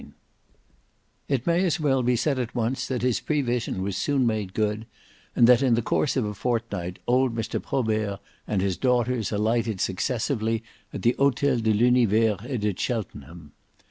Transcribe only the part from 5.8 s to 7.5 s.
course of a fortnight old